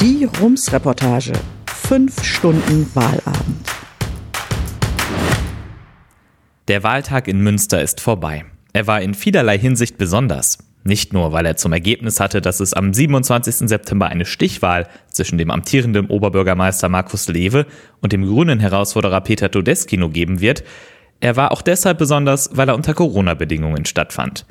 [0.00, 1.32] Die Rums-Reportage.
[1.66, 3.66] Fünf Stunden Wahlabend.
[6.68, 8.44] Der Wahltag in Münster ist vorbei.
[8.74, 10.58] Er war in vielerlei Hinsicht besonders.
[10.84, 13.68] Nicht nur, weil er zum Ergebnis hatte, dass es am 27.
[13.68, 17.64] September eine Stichwahl zwischen dem amtierenden Oberbürgermeister Markus Lewe
[18.02, 20.62] und dem grünen Herausforderer Peter Todeskino geben wird,
[21.20, 24.44] er war auch deshalb besonders, weil er unter Corona-Bedingungen stattfand.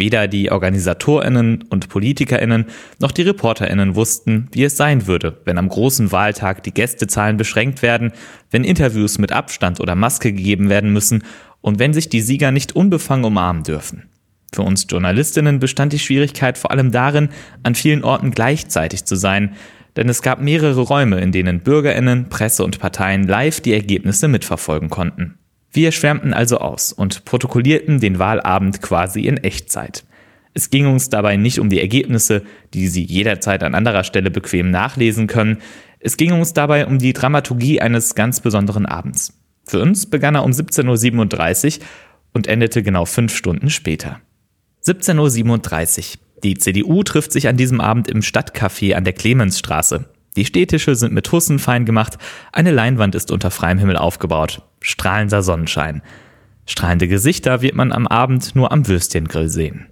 [0.00, 2.64] Weder die Organisatorinnen und Politikerinnen
[3.00, 7.82] noch die Reporterinnen wussten, wie es sein würde, wenn am großen Wahltag die Gästezahlen beschränkt
[7.82, 8.12] werden,
[8.50, 11.22] wenn Interviews mit Abstand oder Maske gegeben werden müssen
[11.60, 14.08] und wenn sich die Sieger nicht unbefangen umarmen dürfen.
[14.54, 17.28] Für uns Journalistinnen bestand die Schwierigkeit vor allem darin,
[17.62, 19.54] an vielen Orten gleichzeitig zu sein,
[19.96, 24.88] denn es gab mehrere Räume, in denen Bürgerinnen, Presse und Parteien live die Ergebnisse mitverfolgen
[24.88, 25.39] konnten.
[25.72, 30.04] Wir schwärmten also aus und protokollierten den Wahlabend quasi in Echtzeit.
[30.52, 32.42] Es ging uns dabei nicht um die Ergebnisse,
[32.74, 35.58] die Sie jederzeit an anderer Stelle bequem nachlesen können.
[36.00, 39.38] Es ging uns dabei um die Dramaturgie eines ganz besonderen Abends.
[39.64, 41.84] Für uns begann er um 17.37 Uhr
[42.32, 44.20] und endete genau fünf Stunden später.
[44.84, 46.20] 17.37 Uhr.
[46.42, 50.06] Die CDU trifft sich an diesem Abend im Stadtcafé an der Clemensstraße.
[50.36, 52.18] Die Städtische sind mit Hussen fein gemacht,
[52.50, 54.62] eine Leinwand ist unter freiem Himmel aufgebaut.
[54.80, 56.02] Strahlender Sonnenschein.
[56.66, 59.86] Strahlende Gesichter wird man am Abend nur am Würstchengrill sehen.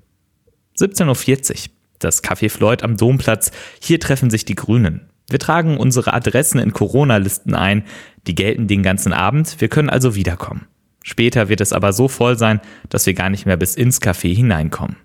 [0.79, 1.73] 17.40 Uhr.
[1.99, 3.51] Das Café Floyd am Domplatz.
[3.81, 5.11] Hier treffen sich die Grünen.
[5.29, 7.85] Wir tragen unsere Adressen in Corona-Listen ein.
[8.27, 9.61] Die gelten den ganzen Abend.
[9.61, 10.67] Wir können also wiederkommen.
[11.03, 14.35] Später wird es aber so voll sein, dass wir gar nicht mehr bis ins Café
[14.35, 14.97] hineinkommen.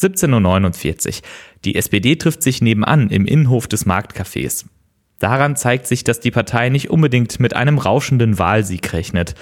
[0.00, 1.22] 17.49 Uhr.
[1.64, 4.64] Die SPD trifft sich nebenan im Innenhof des Marktcafés.
[5.22, 9.36] Daran zeigt sich, dass die Partei nicht unbedingt mit einem rauschenden Wahlsieg rechnet.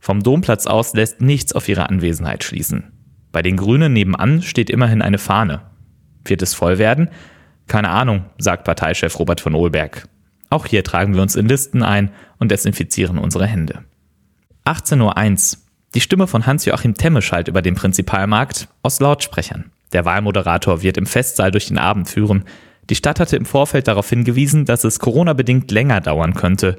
[0.00, 2.90] Vom Domplatz aus lässt nichts auf ihre Anwesenheit schließen.
[3.30, 5.62] Bei den Grünen nebenan steht immerhin eine Fahne.
[6.24, 7.10] Wird es voll werden?
[7.68, 10.08] Keine Ahnung, sagt Parteichef Robert von Ohlberg.
[10.48, 13.84] Auch hier tragen wir uns in Listen ein und desinfizieren unsere Hände.
[14.64, 15.60] 18.01 Uhr.
[15.94, 19.70] Die Stimme von Hans-Joachim Temme schallt über den Prinzipalmarkt aus Lautsprechern.
[19.92, 22.46] Der Wahlmoderator wird im Festsaal durch den Abend führen.
[22.90, 26.76] Die Stadt hatte im Vorfeld darauf hingewiesen, dass es Corona-bedingt länger dauern könnte.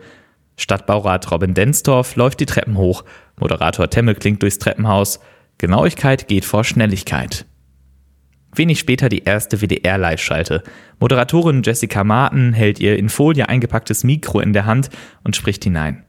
[0.58, 3.06] Stadtbaurat Robin Densdorf läuft die Treppen hoch.
[3.40, 5.22] Moderator Temme klingt durchs Treppenhaus.
[5.58, 7.46] Genauigkeit geht vor Schnelligkeit.
[8.54, 10.64] Wenig später die erste WDR-Live-Schalte.
[11.00, 14.90] Moderatorin Jessica Martin hält ihr in Folie eingepacktes Mikro in der Hand
[15.24, 16.04] und spricht hinein.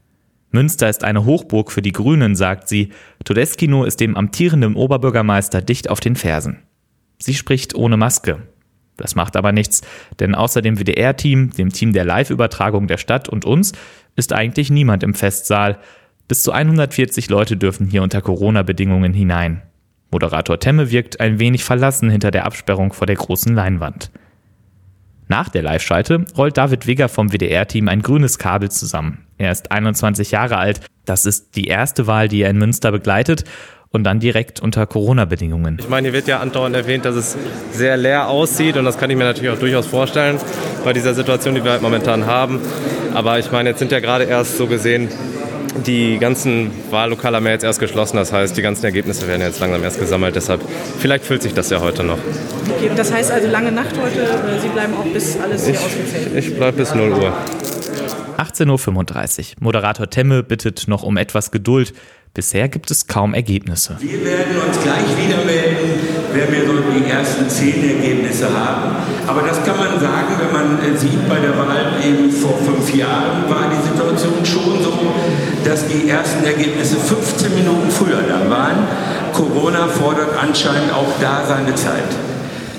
[0.51, 2.91] Münster ist eine Hochburg für die Grünen, sagt sie.
[3.25, 6.65] Todeskino ist dem amtierenden Oberbürgermeister dicht auf den Fersen.
[7.21, 8.43] Sie spricht ohne Maske.
[9.03, 9.83] Das macht aber nichts,
[10.21, 13.73] denn außer dem WDR-Team, dem Team der Live-Übertragung der Stadt und uns
[14.15, 15.79] ist eigentlich niemand im Festsaal.
[16.29, 19.63] Bis zu 140 Leute dürfen hier unter Corona-Bedingungen hinein.
[20.13, 24.13] Moderator Temme wirkt ein wenig verlassen hinter der Absperrung vor der großen Leinwand.
[25.27, 29.27] Nach der Live-Schalte rollt David Wigger vom WDR-Team ein grünes Kabel zusammen.
[29.37, 30.81] Er ist 21 Jahre alt.
[31.07, 33.45] Das ist die erste Wahl, die er in Münster begleitet
[33.93, 35.77] und dann direkt unter Corona-Bedingungen.
[35.79, 37.37] Ich meine, hier wird ja andauernd erwähnt, dass es
[37.73, 40.39] sehr leer aussieht und das kann ich mir natürlich auch durchaus vorstellen
[40.85, 42.61] bei dieser Situation, die wir halt momentan haben.
[43.15, 45.09] Aber ich meine, jetzt sind ja gerade erst so gesehen
[45.87, 49.61] die ganzen Wahllokale haben ja jetzt erst geschlossen, das heißt, die ganzen Ergebnisse werden jetzt
[49.61, 50.61] langsam erst gesammelt, deshalb
[50.99, 52.19] vielleicht füllt sich das ja heute noch.
[52.77, 56.37] Okay, das heißt also lange Nacht heute, Sie bleiben auch bis alles hier ich, ausgezählt?
[56.37, 57.33] Ich bleibe bis 0 Uhr.
[58.37, 59.47] 18.35 Uhr.
[59.61, 61.95] Moderator Temme bittet noch um etwas Geduld.
[62.35, 63.99] Bisher gibt es kaum Ergebnisse.
[64.01, 66.01] Wir werden uns gleich wieder melden,
[66.33, 68.97] wenn wir so die ersten zehn Ergebnisse haben.
[69.27, 72.95] Aber das kann man sagen, wenn man äh, sieht, bei der Wahl eben vor fünf
[72.95, 75.13] Jahren war die Situation schon so,
[75.63, 78.79] dass die ersten Ergebnisse 15 Minuten früher da waren.
[79.35, 82.17] Corona fordert anscheinend auch da seine Zeit.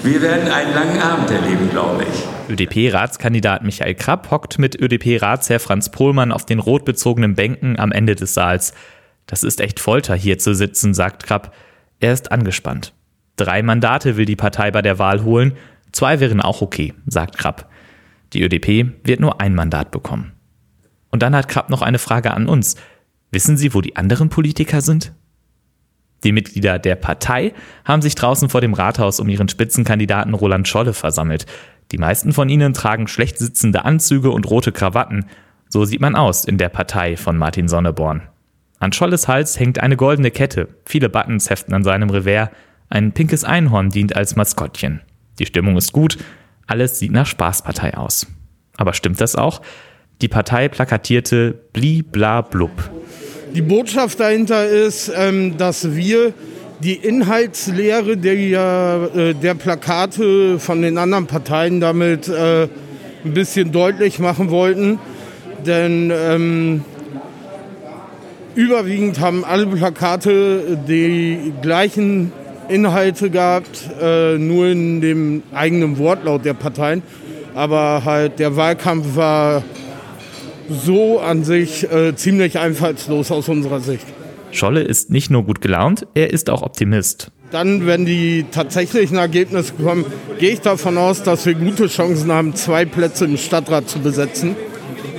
[0.02, 2.52] Wir werden einen langen Abend erleben, glaube ich.
[2.52, 8.16] ÖDP-Ratskandidat Michael Krapp hockt mit ÖDP-Ratsherr Franz Pohlmann auf den rot bezogenen Bänken am Ende
[8.16, 8.74] des Saals.
[9.34, 11.56] Das ist echt Folter, hier zu sitzen, sagt Krapp.
[12.00, 12.94] Er ist angespannt.
[13.36, 15.54] Drei Mandate will die Partei bei der Wahl holen.
[15.92, 17.68] Zwei wären auch okay, sagt Krapp.
[18.34, 20.34] Die ÖDP wird nur ein Mandat bekommen.
[21.10, 22.76] Und dann hat Krapp noch eine Frage an uns.
[23.32, 25.14] Wissen Sie, wo die anderen Politiker sind?
[26.24, 27.54] Die Mitglieder der Partei
[27.86, 31.48] haben sich draußen vor dem Rathaus um ihren Spitzenkandidaten Roland Scholle versammelt.
[31.92, 35.26] Die meisten von ihnen tragen schlecht sitzende Anzüge und rote Krawatten.
[35.70, 38.30] So sieht man aus in der Partei von Martin Sonneborn.
[38.84, 42.50] An Scholles Hals hängt eine goldene Kette, viele Buttons heften an seinem Revers,
[42.90, 45.00] ein pinkes Einhorn dient als Maskottchen.
[45.40, 46.18] Die Stimmung ist gut,
[46.68, 48.28] alles sieht nach Spaßpartei aus.
[48.76, 49.62] Aber stimmt das auch?
[50.22, 52.72] Die Partei plakatierte Bli bla blub.
[53.56, 56.34] Die Botschaft dahinter ist, ähm, dass wir
[56.82, 62.68] die Inhaltslehre der, äh, der Plakate von den anderen Parteien damit äh,
[63.24, 65.00] ein bisschen deutlich machen wollten.
[65.66, 66.84] Denn ähm,
[68.56, 72.32] überwiegend haben alle Plakate die gleichen
[72.70, 77.02] Inhalte gehabt, äh, nur in dem eigenen Wortlaut der Parteien.
[77.56, 79.64] Aber halt der Wahlkampf war
[80.70, 84.06] so an sich äh, ziemlich einfallslos aus unserer Sicht.
[84.52, 87.32] Scholle ist nicht nur gut gelaunt, er ist auch Optimist.
[87.52, 90.06] Dann, wenn die tatsächlichen Ergebnisse kommen,
[90.40, 94.56] gehe ich davon aus, dass wir gute Chancen haben, zwei Plätze im Stadtrat zu besetzen.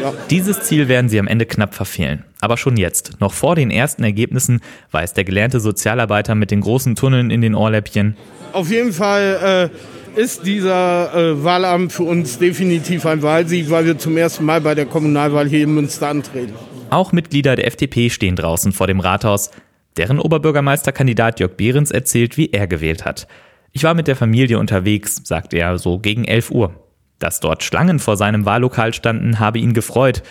[0.01, 0.13] Ja.
[0.31, 2.25] Dieses Ziel werden sie am Ende knapp verfehlen.
[2.41, 4.61] Aber schon jetzt, noch vor den ersten Ergebnissen,
[4.91, 8.17] weiß der gelernte Sozialarbeiter mit den großen Tunneln in den Ohrläppchen.
[8.53, 9.71] Auf jeden Fall
[10.17, 14.61] äh, ist dieser äh, Wahlamt für uns definitiv ein Wahlsieg, weil wir zum ersten Mal
[14.61, 16.55] bei der Kommunalwahl hier in Münster antreten.
[16.91, 19.51] Auch Mitglieder der FDP stehen draußen vor dem Rathaus.
[19.97, 23.27] Deren Oberbürgermeisterkandidat Jörg Behrens erzählt, wie er gewählt hat.
[23.73, 26.84] Ich war mit der Familie unterwegs, sagt er, so gegen 11 Uhr.
[27.19, 30.23] Dass dort Schlangen vor seinem Wahllokal standen, habe ihn gefreut.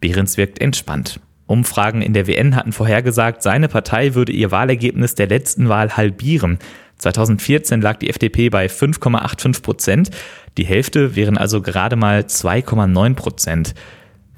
[0.00, 1.20] Behrens wirkt entspannt.
[1.46, 6.58] Umfragen in der WN hatten vorhergesagt, seine Partei würde ihr Wahlergebnis der letzten Wahl halbieren.
[6.98, 10.10] 2014 lag die FDP bei 5,85 Prozent.
[10.58, 13.74] Die Hälfte wären also gerade mal 2,9 Prozent.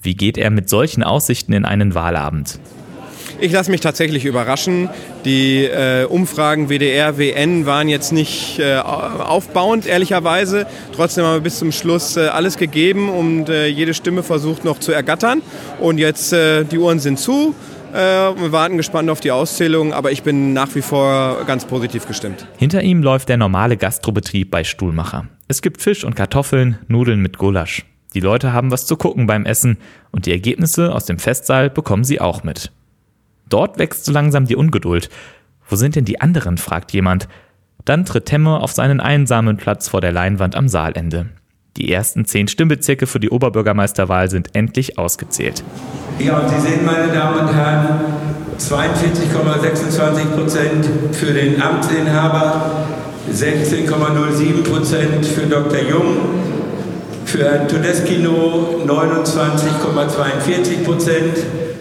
[0.03, 2.61] Wie geht er mit solchen Aussichten in einen Wahlabend?
[3.41, 4.89] Ich lasse mich tatsächlich überraschen.
[5.25, 10.67] Die äh, Umfragen WDR, WN waren jetzt nicht äh, aufbauend, ehrlicherweise.
[10.95, 14.81] Trotzdem haben wir bis zum Schluss äh, alles gegeben und äh, jede Stimme versucht noch
[14.81, 15.41] zu ergattern.
[15.79, 17.55] Und jetzt, äh, die Uhren sind zu.
[17.93, 22.09] Äh, wir warten gespannt auf die Auszählung, aber ich bin nach wie vor ganz positiv
[22.09, 22.47] gestimmt.
[22.59, 25.27] Hinter ihm läuft der normale Gastrobetrieb bei Stuhlmacher.
[25.47, 27.87] Es gibt Fisch und Kartoffeln, Nudeln mit Gulasch.
[28.15, 29.79] Die Leute haben was zu gucken beim Essen
[30.11, 32.73] und die Ergebnisse aus dem Festsaal bekommen sie auch mit.
[33.49, 35.09] Dort wächst so langsam die Ungeduld.
[35.69, 36.59] Wo sind denn die anderen?
[36.59, 37.29] fragt jemand.
[37.85, 41.27] Dann tritt Temme auf seinen einsamen Platz vor der Leinwand am Saalende.
[41.77, 45.63] Die ersten zehn Stimmbezirke für die Oberbürgermeisterwahl sind endlich ausgezählt.
[46.19, 48.01] Ja, und Sie sehen, meine Damen und Herren,
[48.59, 52.73] 42,26 Prozent für den Amtsinhaber,
[53.33, 55.81] 16,07 Prozent für Dr.
[55.89, 56.17] Jung,
[57.25, 61.37] für Herrn Todeskino 29,42 Prozent.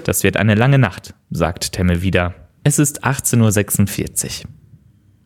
[0.07, 2.33] Das wird eine lange Nacht, sagt Temme wieder.
[2.63, 4.51] Es ist 18.46 Uhr.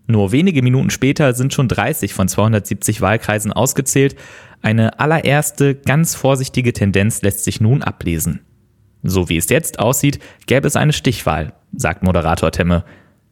[0.08, 4.16] Nur wenige Minuten später sind schon 30 von 270 Wahlkreisen ausgezählt.
[4.64, 8.40] Eine allererste, ganz vorsichtige Tendenz lässt sich nun ablesen.
[9.04, 10.18] So wie es jetzt aussieht,
[10.48, 12.84] gäbe es eine Stichwahl, sagt Moderator Temme.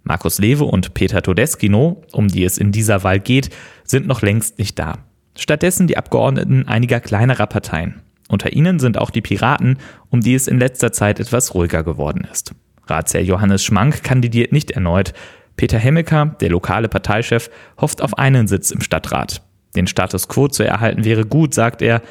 [0.03, 3.49] Markus Lewe und Peter Todeskino, um die es in dieser Wahl geht,
[3.83, 4.99] sind noch längst nicht da.
[5.35, 8.03] Stattdessen die Abgeordneten einiger kleinerer Parteien.
[8.29, 9.79] Unter ihnen sind auch die Piraten,
[10.09, 12.53] um die es in letzter Zeit etwas ruhiger geworden ist.
[12.85, 15.13] Ratsherr Johannes Schmank kandidiert nicht erneut.
[15.57, 17.49] Peter Hemmecker, der lokale Parteichef,
[17.81, 19.41] hofft auf einen Sitz im Stadtrat.
[19.75, 22.01] Den Status quo zu erhalten wäre gut, sagt er.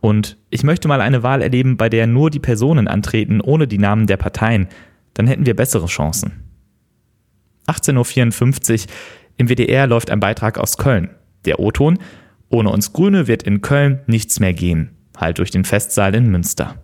[0.00, 3.78] Und ich möchte mal eine Wahl erleben, bei der nur die Personen antreten, ohne die
[3.78, 4.68] Namen der Parteien.
[5.14, 6.42] Dann hätten wir bessere Chancen.
[7.68, 8.92] 18.54 Uhr.
[9.36, 11.10] Im WDR läuft ein Beitrag aus Köln.
[11.44, 11.98] Der O-Ton.
[12.48, 14.90] Ohne uns Grüne wird in Köln nichts mehr gehen
[15.22, 16.76] halt durch den Festsaal in Münster.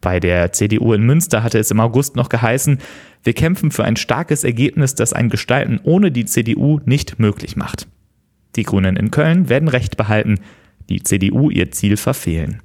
[0.00, 2.78] Bei der CDU in Münster hatte es im August noch geheißen,
[3.22, 7.86] wir kämpfen für ein starkes Ergebnis, das ein Gestalten ohne die CDU nicht möglich macht.
[8.56, 10.40] Die Grünen in Köln werden Recht behalten,
[10.88, 12.62] die CDU ihr Ziel verfehlen.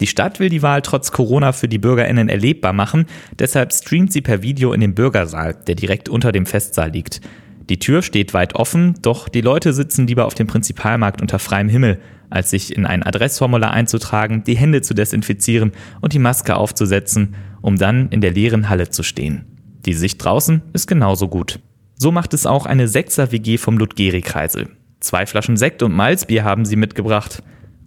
[0.00, 3.06] Die Stadt will die Wahl trotz Corona für die Bürgerinnen erlebbar machen,
[3.38, 7.20] deshalb streamt sie per Video in den Bürgersaal, der direkt unter dem Festsaal liegt.
[7.68, 11.68] Die Tür steht weit offen, doch die Leute sitzen lieber auf dem Prinzipalmarkt unter freiem
[11.68, 17.34] Himmel, als sich in ein Adressformular einzutragen, die Hände zu desinfizieren und die Maske aufzusetzen,
[17.60, 19.44] um dann in der leeren Halle zu stehen.
[19.84, 21.60] Die Sicht draußen ist genauso gut.
[21.96, 24.68] So macht es auch eine Sechser-WG vom Ludgeri-Kreisel.
[25.00, 27.42] Zwei Flaschen Sekt und Malzbier haben sie mitgebracht.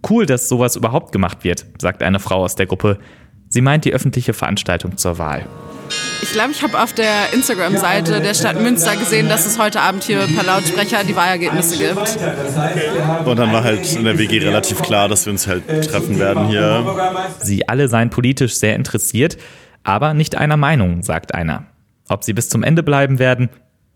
[0.08, 2.98] Cool, dass sowas überhaupt gemacht wird, sagt eine Frau aus der Gruppe.
[3.52, 5.46] Sie meint die öffentliche Veranstaltung zur Wahl.
[6.22, 10.04] Ich glaube, ich habe auf der Instagram-Seite der Stadt Münster gesehen, dass es heute Abend
[10.04, 12.18] hier per Lautsprecher die Wahlergebnisse gibt.
[13.26, 16.48] Und dann war halt in der WG relativ klar, dass wir uns halt treffen werden
[16.48, 16.82] hier.
[17.40, 19.36] Sie alle seien politisch sehr interessiert,
[19.84, 21.66] aber nicht einer Meinung, sagt einer.
[22.08, 23.50] Ob sie bis zum Ende bleiben werden,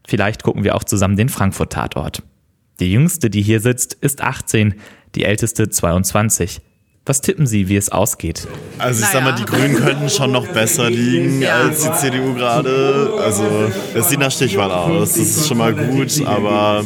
[0.06, 2.22] vielleicht gucken wir auch zusammen den Frankfurt-Tatort.
[2.78, 4.75] Die jüngste, die hier sitzt, ist 18,
[5.14, 6.60] die älteste 22.
[7.06, 8.48] Was tippen Sie, wie es ausgeht?
[8.78, 9.25] Also ich naja.
[9.25, 11.60] sag mal, die Grünen könnten schon noch besser liegen ja.
[11.60, 13.12] als die CDU gerade.
[13.22, 13.44] Also
[13.94, 15.10] es sieht nach Stichwahl aus.
[15.10, 16.84] Das ist schon mal gut, aber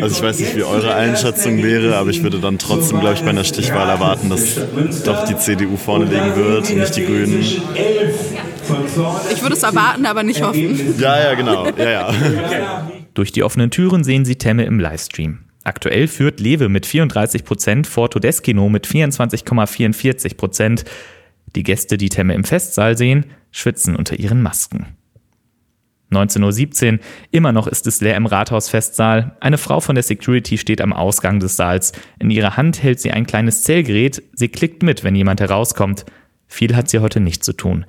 [0.00, 3.22] also ich weiß nicht, wie eure Einschätzung wäre, aber ich würde dann trotzdem, glaube ich,
[3.22, 4.60] bei einer Stichwahl erwarten, dass
[5.04, 7.40] doch die CDU vorne liegen wird und nicht die Grünen.
[9.32, 10.94] Ich würde es erwarten, aber nicht hoffen.
[11.00, 11.66] Ja, ja, genau.
[11.76, 12.90] Ja, ja.
[13.14, 15.40] Durch die offenen Türen sehen Sie Temme im Livestream.
[15.68, 20.86] Aktuell führt Lewe mit 34 Prozent vor Todeskino mit 24,44 Prozent.
[21.56, 24.86] Die Gäste, die Temme im Festsaal sehen, schwitzen unter ihren Masken.
[26.10, 26.98] 19.17 Uhr,
[27.32, 29.36] immer noch ist es leer im Rathausfestsaal.
[29.40, 31.92] Eine Frau von der Security steht am Ausgang des Saals.
[32.18, 34.22] In ihrer Hand hält sie ein kleines Zählgerät.
[34.32, 36.06] Sie klickt mit, wenn jemand herauskommt.
[36.46, 37.84] Viel hat sie heute nicht zu tun.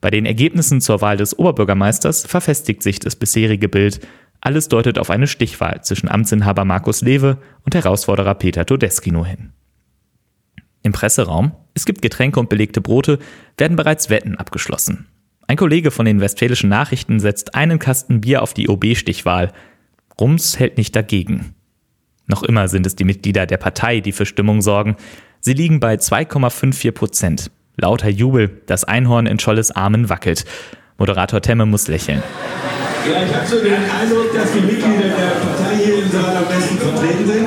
[0.00, 4.00] Bei den Ergebnissen zur Wahl des Oberbürgermeisters verfestigt sich das bisherige Bild.
[4.40, 9.52] Alles deutet auf eine Stichwahl zwischen Amtsinhaber Markus Lewe und Herausforderer Peter Todeskino hin.
[10.82, 13.18] Im Presseraum, es gibt Getränke und belegte Brote,
[13.58, 15.08] werden bereits Wetten abgeschlossen.
[15.48, 19.52] Ein Kollege von den Westfälischen Nachrichten setzt einen Kasten Bier auf die OB-Stichwahl.
[20.20, 21.54] Rums hält nicht dagegen.
[22.26, 24.96] Noch immer sind es die Mitglieder der Partei, die für Stimmung sorgen.
[25.40, 27.50] Sie liegen bei 2,54 Prozent.
[27.76, 30.44] Lauter Jubel, das Einhorn in Scholles Armen wackelt.
[30.98, 32.22] Moderator Temme muss lächeln.
[33.10, 36.46] Ja, ich habe so den Eindruck, dass die Mitglieder der Partei hier im Saal am
[36.46, 37.46] besten vertreten sind.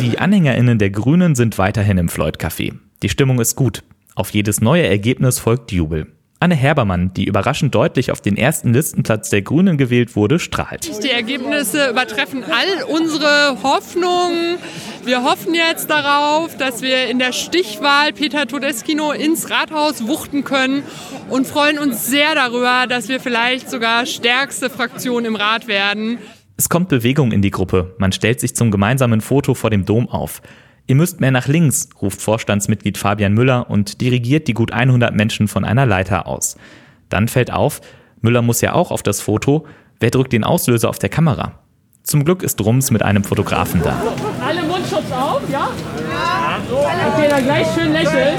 [0.00, 2.74] Die AnhängerInnen der Grünen sind weiterhin im Floyd-Café.
[3.02, 3.84] Die Stimmung ist gut.
[4.14, 6.08] Auf jedes neue Ergebnis folgt Jubel.
[6.40, 11.02] Anne Herbermann, die überraschend deutlich auf den ersten Listenplatz der Grünen gewählt wurde, strahlt.
[11.02, 14.58] Die Ergebnisse übertreffen all unsere Hoffnungen.
[15.04, 20.84] Wir hoffen jetzt darauf, dass wir in der Stichwahl Peter Todeskino ins Rathaus wuchten können
[21.28, 26.18] und freuen uns sehr darüber, dass wir vielleicht sogar stärkste Fraktion im Rat werden.
[26.56, 27.96] Es kommt Bewegung in die Gruppe.
[27.98, 30.40] Man stellt sich zum gemeinsamen Foto vor dem Dom auf.
[30.88, 35.46] Ihr müsst mehr nach links, ruft Vorstandsmitglied Fabian Müller und dirigiert die gut 100 Menschen
[35.46, 36.56] von einer Leiter aus.
[37.10, 37.82] Dann fällt auf,
[38.22, 39.66] Müller muss ja auch auf das Foto.
[40.00, 41.58] Wer drückt den Auslöser auf der Kamera?
[42.04, 44.00] Zum Glück ist Rums mit einem Fotografen da.
[44.42, 45.68] Alle Mundschutz auf, ja?
[46.10, 46.58] Ja.
[46.72, 48.38] Okay, dann gleich schön lächeln.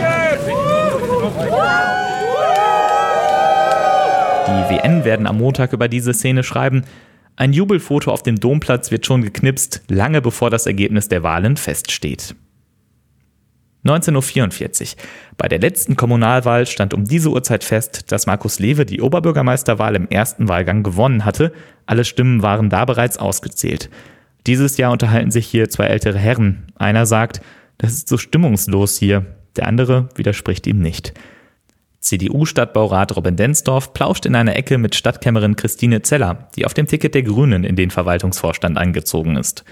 [4.48, 6.84] Die WN werden am Montag über diese Szene schreiben.
[7.40, 12.36] Ein Jubelfoto auf dem Domplatz wird schon geknipst, lange bevor das Ergebnis der Wahlen feststeht.
[13.86, 15.04] 19.44 Uhr.
[15.38, 20.10] Bei der letzten Kommunalwahl stand um diese Uhrzeit fest, dass Markus Lewe die Oberbürgermeisterwahl im
[20.10, 21.54] ersten Wahlgang gewonnen hatte.
[21.86, 23.90] Alle Stimmen waren da bereits ausgezählt.
[24.46, 26.68] Dieses Jahr unterhalten sich hier zwei ältere Herren.
[26.76, 27.40] Einer sagt,
[27.78, 29.26] das ist so stimmungslos hier.
[29.56, 31.14] Der andere widerspricht ihm nicht.
[32.00, 37.14] CDU-Stadtbaurat Robin Densdorf plauscht in einer Ecke mit Stadtkämmerin Christine Zeller, die auf dem Ticket
[37.14, 39.66] der Grünen in den Verwaltungsvorstand eingezogen ist.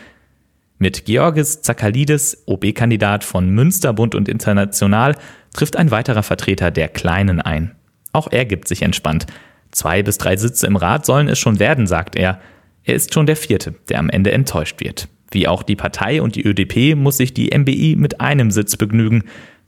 [0.78, 5.16] Mit Georgis Zakalidis, OB-Kandidat von Münsterbund und International,
[5.54, 7.76] trifft ein weiterer Vertreter der Kleinen ein.
[8.12, 9.26] Auch er gibt sich entspannt.
[9.72, 12.40] Zwei bis drei Sitze im Rat sollen es schon werden, sagt er.
[12.84, 15.08] Er ist schon der vierte, der am Ende enttäuscht wird.
[15.32, 19.24] Wie auch die Partei und die ÖDP muss sich die MBI mit einem Sitz begnügen.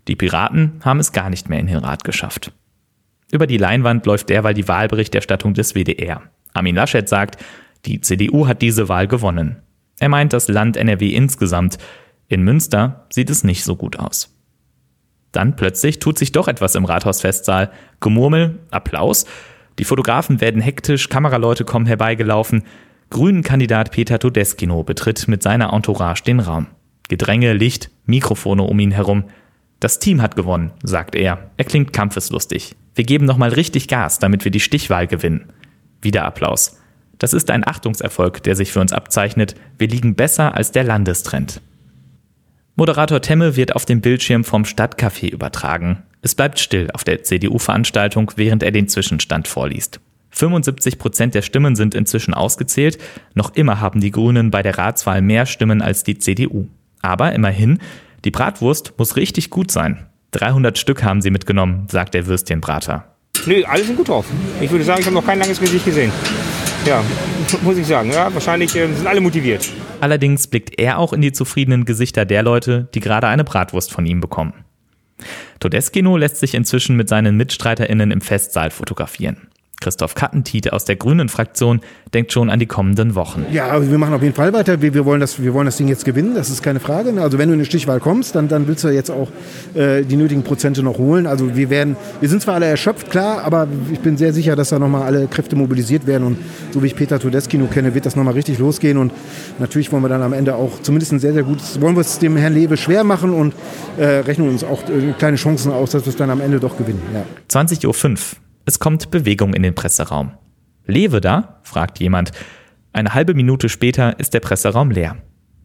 [0.09, 2.51] Die Piraten haben es gar nicht mehr in den Rat geschafft.
[3.31, 6.23] Über die Leinwand läuft derweil die Wahlberichterstattung des WDR.
[6.51, 7.37] Armin Laschet sagt,
[7.85, 9.57] die CDU hat diese Wahl gewonnen.
[9.99, 11.77] Er meint das Land NRW insgesamt.
[12.27, 14.35] In Münster sieht es nicht so gut aus.
[15.31, 17.69] Dann plötzlich tut sich doch etwas im Rathausfestsaal.
[17.99, 19.25] Gemurmel, Applaus.
[19.77, 22.63] Die Fotografen werden hektisch, Kameraleute kommen herbeigelaufen.
[23.11, 26.65] Grünen-Kandidat Peter Todeskino betritt mit seiner Entourage den Raum.
[27.09, 29.25] Gedränge, Licht, Mikrofone um ihn herum.
[29.79, 31.51] Das Team hat gewonnen, sagt er.
[31.57, 32.75] Er klingt kampfeslustig.
[32.95, 35.53] Wir geben nochmal richtig Gas, damit wir die Stichwahl gewinnen.
[36.01, 36.77] Wieder Applaus.
[37.17, 39.55] Das ist ein Achtungserfolg, der sich für uns abzeichnet.
[39.77, 41.61] Wir liegen besser als der Landestrend.
[42.75, 46.03] Moderator Temme wird auf dem Bildschirm vom Stadtcafé übertragen.
[46.21, 49.99] Es bleibt still auf der CDU-Veranstaltung, während er den Zwischenstand vorliest.
[50.31, 52.97] 75 Prozent der Stimmen sind inzwischen ausgezählt.
[53.33, 56.67] Noch immer haben die Grünen bei der Ratswahl mehr Stimmen als die CDU.
[57.01, 57.79] Aber immerhin,
[58.25, 60.07] die Bratwurst muss richtig gut sein.
[60.31, 63.15] 300 Stück haben sie mitgenommen, sagt der Würstchenbrater.
[63.45, 64.25] Nö, alle sind gut drauf.
[64.59, 66.11] Ich würde sagen, ich habe noch kein langes Gesicht gesehen.
[66.85, 67.03] Ja,
[67.61, 68.11] muss ich sagen.
[68.11, 69.69] Ja, wahrscheinlich äh, sind alle motiviert.
[70.01, 74.05] Allerdings blickt er auch in die zufriedenen Gesichter der Leute, die gerade eine Bratwurst von
[74.05, 74.53] ihm bekommen.
[75.59, 79.49] Todeskino lässt sich inzwischen mit seinen MitstreiterInnen im Festsaal fotografieren.
[79.81, 81.81] Christoph Kattentiet aus der Grünen-Fraktion
[82.13, 83.45] denkt schon an die kommenden Wochen.
[83.51, 84.81] Ja, also wir machen auf jeden Fall weiter.
[84.81, 87.13] Wir, wir, wollen das, wir wollen das Ding jetzt gewinnen, das ist keine Frage.
[87.21, 89.29] Also wenn du in eine Stichwahl kommst, dann, dann willst du jetzt auch
[89.75, 91.27] äh, die nötigen Prozente noch holen.
[91.27, 94.69] Also wir werden, wir sind zwar alle erschöpft, klar, aber ich bin sehr sicher, dass
[94.69, 96.25] da nochmal alle Kräfte mobilisiert werden.
[96.25, 96.37] Und
[96.71, 98.97] so wie ich Peter Todeskino kenne, wird das nochmal richtig losgehen.
[98.97, 99.13] Und
[99.59, 102.19] natürlich wollen wir dann am Ende auch zumindest ein sehr, sehr gutes, wollen wir es
[102.19, 103.53] dem Herrn Lewe schwer machen und
[103.97, 106.77] äh, rechnen uns auch äh, kleine Chancen aus, dass wir es dann am Ende doch
[106.77, 107.01] gewinnen.
[107.13, 107.23] Ja.
[107.49, 108.48] 20.05 Uhr.
[108.69, 110.33] Es kommt Bewegung in den Presseraum.
[110.85, 111.59] Lewe da?
[111.63, 112.33] fragt jemand.
[112.93, 115.17] Eine halbe Minute später ist der Presseraum leer.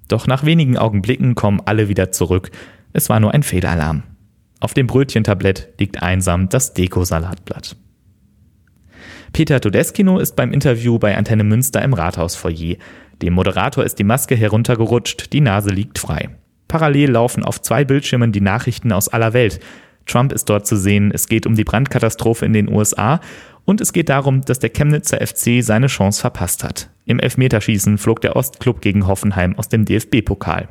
[0.09, 2.51] Doch nach wenigen Augenblicken kommen alle wieder zurück.
[2.95, 4.05] Es war nur ein Fehlalarm.
[4.59, 7.77] Auf dem Brötchentablett liegt einsam das Deko-Salatblatt.
[9.35, 12.77] Peter Todeskino ist beim Interview bei Antenne Münster im Rathausfoyer.
[13.21, 16.31] Dem Moderator ist die Maske heruntergerutscht, die Nase liegt frei.
[16.69, 19.61] Parallel laufen auf zwei Bildschirmen die Nachrichten aus aller Welt.
[20.07, 23.21] Trump ist dort zu sehen, es geht um die Brandkatastrophe in den USA
[23.65, 26.91] und es geht darum, dass der Chemnitzer FC seine Chance verpasst hat.
[27.07, 30.69] Im Elfmeterschießen flog der Ostklub gegen Hoffenheim aus dem DFB-Pokal.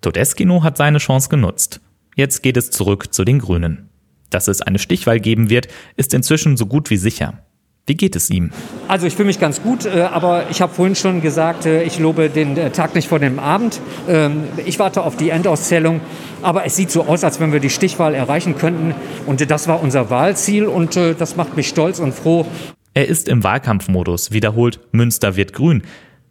[0.00, 1.80] Todeskino hat seine Chance genutzt.
[2.14, 3.88] Jetzt geht es zurück zu den Grünen.
[4.30, 7.42] Dass es eine Stichwahl geben wird, ist inzwischen so gut wie sicher.
[7.88, 8.50] Wie geht es ihm?
[8.88, 12.00] Also ich fühle mich ganz gut, äh, aber ich habe vorhin schon gesagt, äh, ich
[12.00, 13.80] lobe den äh, Tag nicht vor dem Abend.
[14.08, 16.00] Ähm, ich warte auf die Endauszählung,
[16.42, 18.92] aber es sieht so aus, als wenn wir die Stichwahl erreichen könnten.
[19.26, 22.46] Und das war unser Wahlziel und das macht mich stolz und froh.
[22.94, 25.82] Er ist im Wahlkampfmodus, wiederholt, Münster wird grün.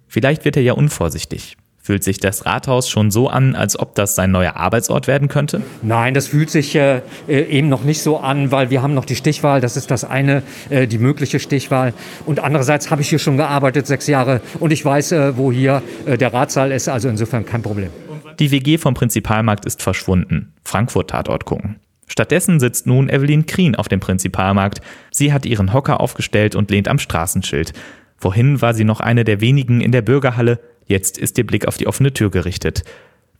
[0.07, 1.57] Vielleicht wird er ja unvorsichtig.
[1.85, 5.61] Fühlt sich das Rathaus schon so an, als ob das sein neuer Arbeitsort werden könnte?
[5.83, 9.15] Nein, das fühlt sich äh, eben noch nicht so an, weil wir haben noch die
[9.15, 9.61] Stichwahl.
[9.61, 11.93] Das ist das eine, äh, die mögliche Stichwahl.
[12.25, 15.83] Und andererseits habe ich hier schon gearbeitet, sechs Jahre, und ich weiß, äh, wo hier
[16.07, 16.89] äh, der Ratssaal ist.
[16.89, 17.91] Also insofern kein Problem.
[18.39, 20.53] Die WG vom Prinzipalmarkt ist verschwunden.
[20.63, 21.75] Frankfurt Tatort gucken.
[22.07, 24.81] Stattdessen sitzt nun Evelyn Krien auf dem Prinzipalmarkt.
[25.11, 27.73] Sie hat ihren Hocker aufgestellt und lehnt am Straßenschild.
[28.17, 31.77] Vorhin war sie noch eine der wenigen in der Bürgerhalle, Jetzt ist ihr Blick auf
[31.77, 32.83] die offene Tür gerichtet.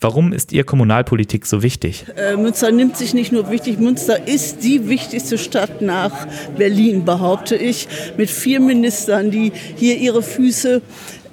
[0.01, 2.05] Warum ist ihr Kommunalpolitik so wichtig?
[2.17, 7.55] Äh, Münster nimmt sich nicht nur wichtig, Münster ist die wichtigste Stadt nach Berlin, behaupte
[7.55, 7.87] ich,
[8.17, 10.81] mit vier Ministern, die hier ihre Füße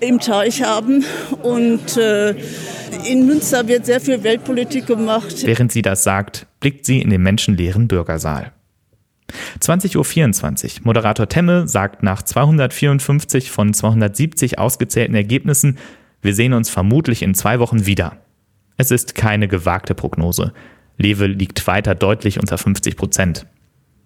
[0.00, 1.04] im Teich haben.
[1.42, 2.34] Und äh,
[3.10, 5.44] in Münster wird sehr viel Weltpolitik gemacht.
[5.44, 8.52] Während sie das sagt, blickt sie in den menschenleeren Bürgersaal.
[9.60, 10.80] 20.24 Uhr.
[10.84, 15.78] Moderator Temme sagt nach 254 von 270 ausgezählten Ergebnissen,
[16.22, 18.16] wir sehen uns vermutlich in zwei Wochen wieder.
[18.76, 20.52] Es ist keine gewagte Prognose.
[20.96, 23.46] Lewe liegt weiter deutlich unter 50 Prozent.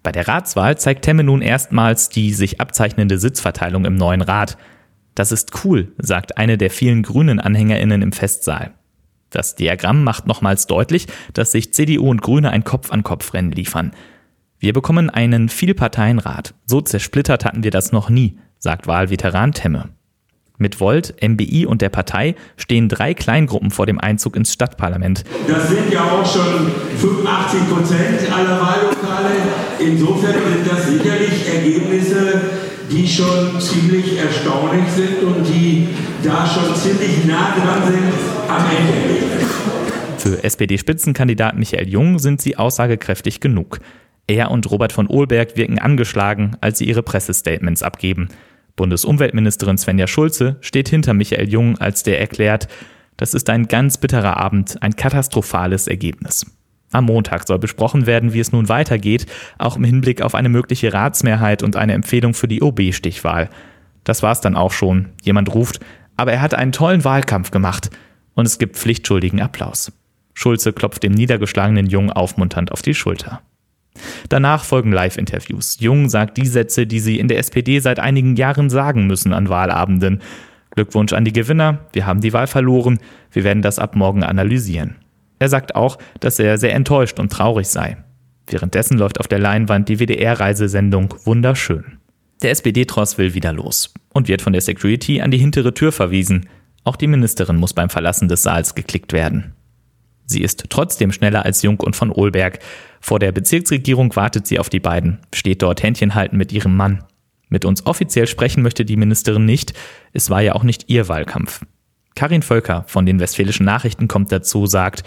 [0.03, 4.57] Bei der Ratswahl zeigt Temme nun erstmals die sich abzeichnende Sitzverteilung im neuen Rat.
[5.15, 8.73] Das ist cool, sagt eine der vielen grünen AnhängerInnen im Festsaal.
[9.29, 13.91] Das Diagramm macht nochmals deutlich, dass sich CDU und Grüne ein Kopf-an-Kopf-Rennen liefern.
[14.59, 16.53] Wir bekommen einen Vielparteienrat.
[16.65, 19.89] So zersplittert hatten wir das noch nie, sagt Wahlveteran Temme.
[20.57, 25.23] Mit Volt, MBI und der Partei stehen drei Kleingruppen vor dem Einzug ins Stadtparlament.
[25.47, 29.35] Das sind ja auch schon 85 Prozent aller Wahllokale.
[29.79, 32.41] Insofern sind das sicherlich Ergebnisse,
[32.89, 35.89] die schon ziemlich erstaunlich sind und die
[36.23, 38.13] da schon ziemlich nah dran sind
[38.49, 39.27] am Ende.
[40.17, 43.79] Für SPD-Spitzenkandidat Michael Jung sind sie aussagekräftig genug.
[44.25, 48.27] Er und Robert von Ohlberg wirken angeschlagen, als sie ihre Pressestatements abgeben.
[48.77, 52.69] Bundesumweltministerin Svenja Schulze steht hinter Michael Jung, als der erklärt,
[53.17, 56.45] das ist ein ganz bitterer Abend, ein katastrophales Ergebnis.
[56.91, 59.25] Am Montag soll besprochen werden, wie es nun weitergeht,
[59.57, 63.49] auch im Hinblick auf eine mögliche Ratsmehrheit und eine Empfehlung für die OB-Stichwahl.
[64.05, 65.09] Das war's dann auch schon.
[65.21, 65.81] Jemand ruft,
[66.15, 67.89] aber er hat einen tollen Wahlkampf gemacht.
[68.35, 69.91] Und es gibt pflichtschuldigen Applaus.
[70.33, 73.41] Schulze klopft dem niedergeschlagenen Jung aufmunternd auf die Schulter.
[74.29, 75.77] Danach folgen Live-Interviews.
[75.79, 79.49] Jung sagt die Sätze, die sie in der SPD seit einigen Jahren sagen müssen an
[79.49, 80.21] Wahlabenden.
[80.71, 82.99] Glückwunsch an die Gewinner, wir haben die Wahl verloren,
[83.31, 84.95] wir werden das ab morgen analysieren.
[85.39, 87.97] Er sagt auch, dass er sehr enttäuscht und traurig sei.
[88.47, 91.97] Währenddessen läuft auf der Leinwand die WDR-Reisesendung Wunderschön.
[92.41, 96.47] Der SPD-Tross will wieder los und wird von der Security an die hintere Tür verwiesen.
[96.83, 99.53] Auch die Ministerin muss beim Verlassen des Saals geklickt werden.
[100.25, 102.59] Sie ist trotzdem schneller als Jung und von Ohlberg.
[103.07, 107.05] Vor der Bezirksregierung wartet sie auf die beiden, steht dort Händchen halten mit ihrem Mann.
[107.47, 109.71] Mit uns offiziell sprechen möchte die Ministerin nicht,
[110.11, 111.61] es war ja auch nicht ihr Wahlkampf.
[112.15, 115.05] Karin Völker von den Westfälischen Nachrichten kommt dazu, sagt,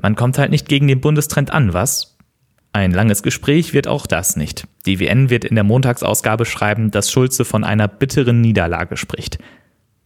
[0.00, 2.16] man kommt halt nicht gegen den Bundestrend an, was?
[2.72, 4.68] Ein langes Gespräch wird auch das nicht.
[4.86, 9.38] Die WN wird in der Montagsausgabe schreiben, dass Schulze von einer bitteren Niederlage spricht.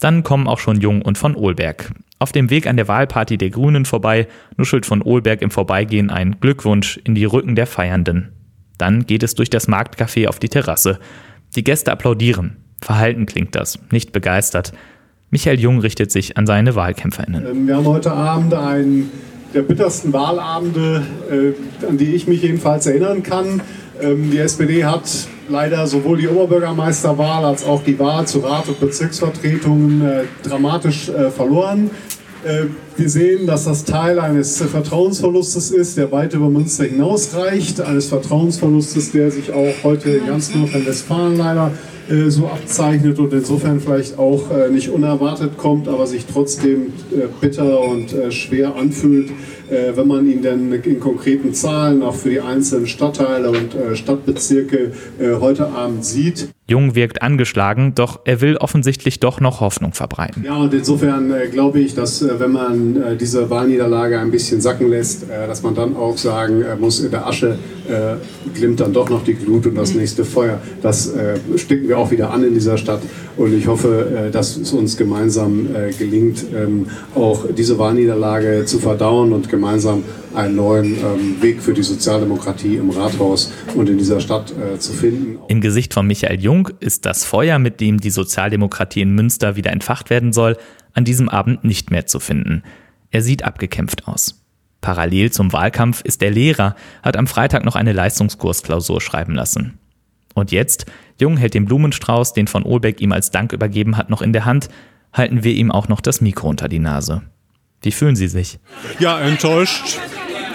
[0.00, 1.92] Dann kommen auch schon Jung und von Ohlberg.
[2.24, 6.36] Auf dem Weg an der Wahlparty der Grünen vorbei nuschelt von Ohlberg im Vorbeigehen ein
[6.40, 8.32] Glückwunsch in die Rücken der Feiernden.
[8.78, 10.98] Dann geht es durch das Marktcafé auf die Terrasse.
[11.54, 12.56] Die Gäste applaudieren.
[12.80, 14.72] Verhalten klingt das, nicht begeistert.
[15.28, 17.46] Michael Jung richtet sich an seine WahlkämpferInnen.
[17.46, 19.10] Ähm, wir haben heute Abend einen
[19.52, 23.60] der bittersten Wahlabende, äh, an die ich mich jedenfalls erinnern kann.
[24.00, 28.80] Ähm, die SPD hat leider sowohl die Oberbürgermeisterwahl als auch die Wahl zu Rat- und
[28.80, 31.90] Bezirksvertretungen äh, dramatisch äh, verloren.
[32.44, 37.80] Äh, wir sehen, dass das Teil eines Vertrauensverlustes ist, der weit über Münster hinausreicht.
[37.80, 41.72] Eines Vertrauensverlustes, der sich auch heute in ganz Nordrhein-Westfalen leider
[42.10, 46.92] äh, so abzeichnet und insofern vielleicht auch äh, nicht unerwartet kommt, aber sich trotzdem
[47.40, 49.30] bitter und schwer anfühlt,
[49.70, 54.92] äh, wenn man ihn dann in konkreten Zahlen auch für die einzelnen Stadtteile und Stadtbezirke
[55.40, 56.48] heute Abend sieht.
[56.66, 60.44] Jung wirkt angeschlagen, doch er will offensichtlich doch noch Hoffnung verbreiten.
[60.46, 64.62] Ja, und insofern äh, glaube ich, dass äh, wenn man äh, diese Wahlniederlage ein bisschen
[64.62, 68.14] sacken lässt, äh, dass man dann auch sagen äh, muss, in der Asche äh,
[68.54, 70.58] glimmt dann doch noch die Glut und das nächste Feuer.
[70.80, 71.12] Das
[71.56, 73.00] stecken wir auch wieder an in dieser Stadt
[73.36, 79.48] und ich hoffe, dass es uns gemeinsam gelingt, ähm, auch diese Wahlniederlage zu verdauen und
[79.54, 84.92] gemeinsam einen neuen ähm, Weg für die Sozialdemokratie im Rathaus und in dieser Stadt zu
[84.92, 85.38] finden.
[85.48, 89.70] Im Gesicht von Michael Jung ist das Feuer, mit dem die Sozialdemokratie in Münster wieder
[89.70, 90.56] entfacht werden soll,
[90.92, 92.62] an diesem Abend nicht mehr zu finden.
[93.10, 94.44] Er sieht abgekämpft aus.
[94.80, 99.78] Parallel zum Wahlkampf ist der Lehrer, hat am Freitag noch eine Leistungskursklausur schreiben lassen.
[100.34, 100.86] Und jetzt,
[101.18, 104.44] Jung hält den Blumenstrauß, den von Olbeck ihm als Dank übergeben hat, noch in der
[104.44, 104.68] Hand,
[105.12, 107.22] halten wir ihm auch noch das Mikro unter die Nase.
[107.84, 108.58] Wie fühlen Sie sich?
[108.98, 109.98] Ja, enttäuscht,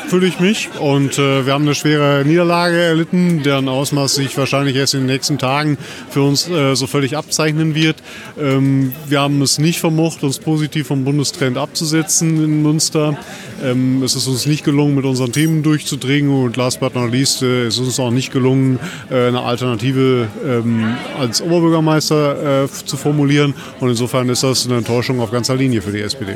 [0.07, 0.69] fühle ich mich.
[0.79, 5.05] Und äh, wir haben eine schwere Niederlage erlitten, deren Ausmaß sich wahrscheinlich erst in den
[5.05, 5.77] nächsten Tagen
[6.09, 7.97] für uns äh, so völlig abzeichnen wird.
[8.39, 13.15] Ähm, wir haben es nicht vermocht, uns positiv vom Bundestrend abzusetzen in Münster.
[13.63, 16.31] Ähm, es ist uns nicht gelungen, mit unseren Themen durchzudringen.
[16.31, 18.79] Und last but not least, äh, es ist uns auch nicht gelungen,
[19.11, 23.53] äh, eine Alternative ähm, als Oberbürgermeister äh, zu formulieren.
[23.79, 26.35] Und insofern ist das eine Enttäuschung auf ganzer Linie für die SPD.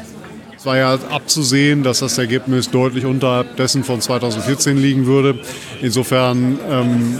[0.63, 5.37] Es war ja abzusehen, dass das Ergebnis deutlich unterhalb dessen von 2014 liegen würde.
[5.81, 7.19] Insofern ähm,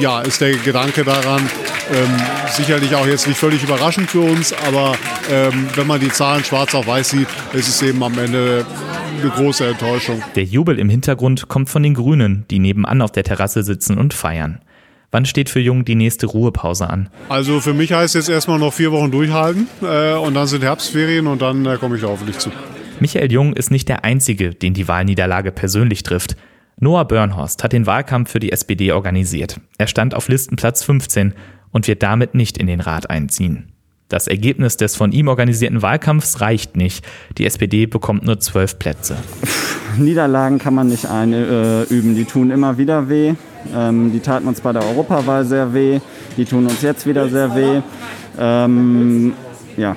[0.00, 1.48] ja, ist der Gedanke daran
[1.92, 2.10] ähm,
[2.50, 4.96] sicherlich auch jetzt nicht völlig überraschend für uns, aber
[5.30, 8.66] ähm, wenn man die Zahlen schwarz auf weiß sieht, ist es eben am Ende
[9.20, 10.20] eine große Enttäuschung.
[10.34, 14.12] Der Jubel im Hintergrund kommt von den Grünen, die nebenan auf der Terrasse sitzen und
[14.12, 14.60] feiern.
[15.12, 17.10] Wann steht für Jung die nächste Ruhepause an?
[17.28, 21.26] Also für mich heißt jetzt erstmal noch vier Wochen durchhalten äh, und dann sind Herbstferien
[21.26, 22.50] und dann äh, komme ich da hoffentlich zu.
[22.98, 26.36] Michael Jung ist nicht der Einzige, den die Wahlniederlage persönlich trifft.
[26.80, 29.60] Noah Börnhorst hat den Wahlkampf für die SPD organisiert.
[29.76, 31.34] Er stand auf Listenplatz 15
[31.72, 33.71] und wird damit nicht in den Rat einziehen.
[34.12, 37.02] Das Ergebnis des von ihm organisierten Wahlkampfs reicht nicht.
[37.38, 39.16] Die SPD bekommt nur zwölf Plätze.
[39.98, 42.14] Niederlagen kann man nicht einüben.
[42.14, 43.32] Die tun immer wieder weh.
[43.74, 46.00] Ähm, die taten uns bei der Europawahl sehr weh.
[46.36, 47.80] Die tun uns jetzt wieder sehr weh.
[48.38, 49.32] Ähm,
[49.78, 49.96] ja,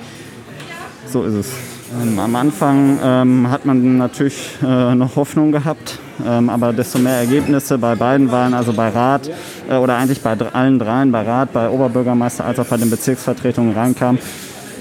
[1.06, 1.75] so ist es.
[2.02, 7.14] Ähm, am Anfang ähm, hat man natürlich äh, noch Hoffnung gehabt, ähm, aber desto mehr
[7.14, 9.30] Ergebnisse bei beiden Wahlen, also bei Rat
[9.68, 13.74] äh, oder eigentlich bei allen dreien, bei Rat, bei Oberbürgermeister als auch bei den Bezirksvertretungen
[13.74, 14.18] reinkam,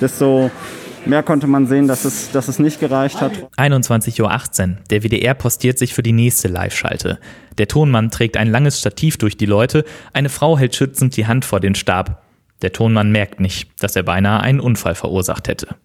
[0.01, 0.49] desto
[1.05, 3.33] mehr konnte man sehen, dass es, dass es nicht gereicht hat.
[3.57, 4.77] 21.18 Uhr.
[4.89, 7.19] Der WDR postiert sich für die nächste Live-Schalte.
[7.57, 11.45] Der Tonmann trägt ein langes Stativ durch die Leute, eine Frau hält schützend die Hand
[11.45, 12.23] vor den Stab.
[12.61, 15.75] Der Tonmann merkt nicht, dass er beinahe einen Unfall verursacht hätte.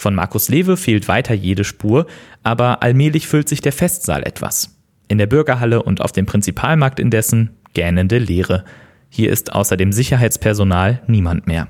[0.00, 2.06] Von Markus Lewe fehlt weiter jede Spur,
[2.42, 4.80] aber allmählich füllt sich der Festsaal etwas.
[5.08, 8.64] In der Bürgerhalle und auf dem Prinzipalmarkt indessen gähnende Leere.
[9.10, 11.68] Hier ist außer dem Sicherheitspersonal niemand mehr.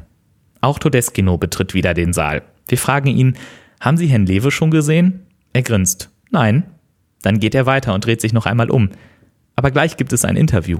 [0.61, 2.43] Auch Todeskino betritt wieder den Saal.
[2.69, 3.37] Wir fragen ihn,
[3.81, 5.27] haben Sie Herrn Lewe schon gesehen?
[5.53, 6.09] Er grinst.
[6.31, 6.71] Nein.
[7.23, 8.91] Dann geht er weiter und dreht sich noch einmal um.
[9.57, 10.79] Aber gleich gibt es ein Interview.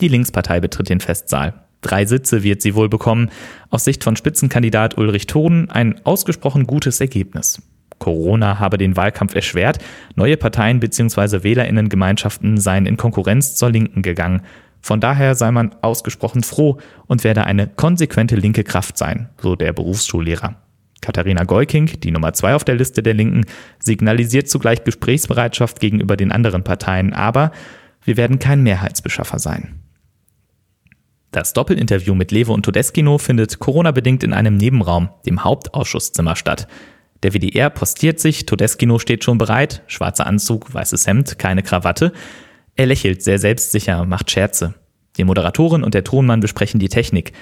[0.00, 1.64] Die Linkspartei betritt den Festsaal.
[1.82, 3.30] Drei Sitze wird sie wohl bekommen.
[3.70, 7.60] Aus Sicht von Spitzenkandidat Ulrich Thon ein ausgesprochen gutes Ergebnis.
[7.98, 9.78] Corona habe den Wahlkampf erschwert.
[10.16, 11.42] Neue Parteien bzw.
[11.44, 14.42] Wählerinnengemeinschaften seien in Konkurrenz zur Linken gegangen.
[14.80, 19.72] Von daher sei man ausgesprochen froh und werde eine konsequente linke Kraft sein, so der
[19.72, 20.56] Berufsschullehrer.
[21.00, 23.44] Katharina Geuking, die Nummer zwei auf der Liste der Linken,
[23.78, 27.52] signalisiert zugleich Gesprächsbereitschaft gegenüber den anderen Parteien, aber
[28.04, 29.81] wir werden kein Mehrheitsbeschaffer sein.
[31.32, 36.68] Das Doppelinterview mit Lewe und Todeskino findet Corona-bedingt in einem Nebenraum, dem Hauptausschusszimmer, statt.
[37.22, 42.12] Der WDR postiert sich, Todeskino steht schon bereit, schwarzer Anzug, weißes Hemd, keine Krawatte.
[42.76, 44.74] Er lächelt sehr selbstsicher, macht Scherze.
[45.16, 47.32] Die Moderatorin und der Tonmann besprechen die Technik.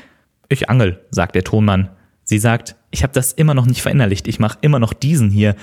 [0.48, 1.90] Ich angel, sagt der Tonmann.
[2.22, 5.56] Sie sagt, ich habe das immer noch nicht verinnerlicht, ich mache immer noch diesen hier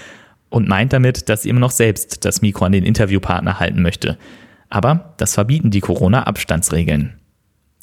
[0.50, 4.18] und meint damit, dass sie immer noch selbst das Mikro an den Interviewpartner halten möchte.
[4.70, 7.14] Aber das verbieten die Corona-Abstandsregeln.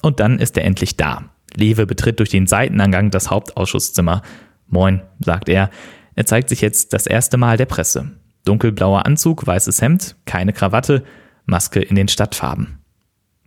[0.05, 1.31] Und dann ist er endlich da.
[1.55, 4.21] Lewe betritt durch den Seitenangang das Hauptausschusszimmer.
[4.67, 5.71] Moin, sagt er.
[6.15, 8.11] Er zeigt sich jetzt das erste Mal der Presse.
[8.45, 11.05] Dunkelblauer Anzug, weißes Hemd, keine Krawatte,
[11.47, 12.81] Maske in den Stadtfarben.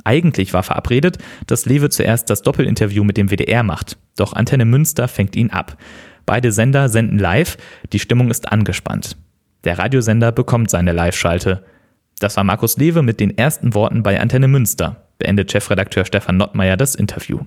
[0.04, 4.00] Eigentlich war verabredet, dass Lewe zuerst das Doppelinterview mit dem WDR macht.
[4.16, 5.78] Doch Antenne Münster fängt ihn ab.
[6.26, 7.58] Beide Sender senden live,
[7.94, 9.16] die Stimmung ist angespannt.
[9.64, 11.64] Der Radiosender bekommt seine Live-Schalte.
[12.18, 16.78] Das war Markus Lewe mit den ersten Worten bei Antenne Münster beendet Chefredakteur Stefan Nottmeier
[16.78, 17.40] das Interview.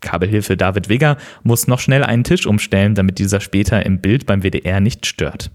[0.00, 4.42] Kabelhilfe David Wigger muss noch schnell einen Tisch umstellen, damit dieser später im Bild beim
[4.42, 5.50] WDR nicht stört.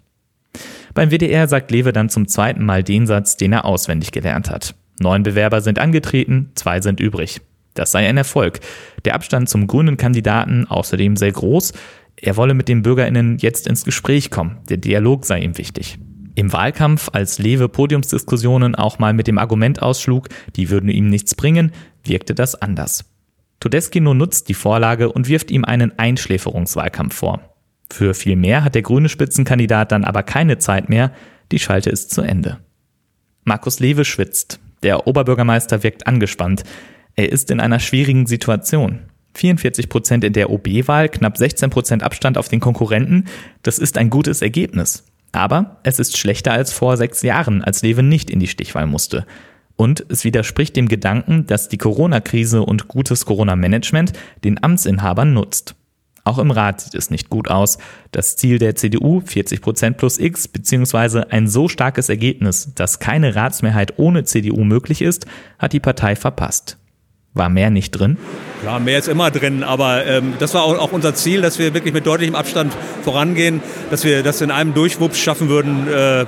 [0.93, 4.75] Beim WDR sagt Lewe dann zum zweiten Mal den Satz, den er auswendig gelernt hat.
[4.99, 7.41] Neun Bewerber sind angetreten, zwei sind übrig.
[7.73, 8.59] Das sei ein Erfolg.
[9.05, 11.73] Der Abstand zum grünen Kandidaten außerdem sehr groß.
[12.17, 14.57] Er wolle mit den Bürgerinnen jetzt ins Gespräch kommen.
[14.67, 15.97] Der Dialog sei ihm wichtig.
[16.39, 21.35] Im Wahlkampf, als Lewe Podiumsdiskussionen auch mal mit dem Argument ausschlug, die würden ihm nichts
[21.35, 21.73] bringen,
[22.05, 23.03] wirkte das anders.
[23.59, 27.41] Todeskino nutzt die Vorlage und wirft ihm einen Einschläferungswahlkampf vor.
[27.91, 31.11] Für viel mehr hat der grüne Spitzenkandidat dann aber keine Zeit mehr,
[31.51, 32.59] die Schalte ist zu Ende.
[33.43, 34.61] Markus Lewe schwitzt.
[34.81, 36.63] Der Oberbürgermeister wirkt angespannt.
[37.17, 38.99] Er ist in einer schwierigen Situation.
[39.33, 43.25] 44 Prozent in der OB-Wahl, knapp 16 Prozent Abstand auf den Konkurrenten.
[43.61, 45.03] Das ist ein gutes Ergebnis.
[45.31, 49.25] Aber es ist schlechter als vor sechs Jahren, als Lewe nicht in die Stichwahl musste.
[49.75, 54.13] Und es widerspricht dem Gedanken, dass die Corona-Krise und gutes Corona-Management
[54.43, 55.75] den Amtsinhabern nutzt.
[56.25, 57.77] Auch im Rat sieht es nicht gut aus.
[58.11, 63.35] Das Ziel der CDU 40 Prozent plus X beziehungsweise ein so starkes Ergebnis, dass keine
[63.35, 65.25] Ratsmehrheit ohne CDU möglich ist,
[65.57, 66.78] hat die Partei verpasst.
[67.33, 68.17] War mehr nicht drin?
[68.65, 71.73] Ja, mehr ist immer drin, aber ähm, das war auch, auch, unser Ziel, dass wir
[71.73, 73.61] wirklich mit deutlichem Abstand vorangehen,
[73.91, 75.87] dass wir das in einem Durchwups schaffen würden.
[75.87, 76.25] Äh,